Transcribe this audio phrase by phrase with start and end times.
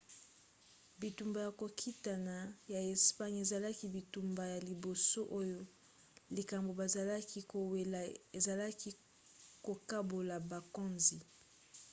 [0.99, 2.35] bitumba ya kokitana
[2.73, 5.61] ya espagne ezalaki bitumba ya liboso oyo
[6.35, 7.99] likambo bazalaki kowela
[8.37, 8.89] ezalaki
[9.65, 11.17] kokabola bokonzi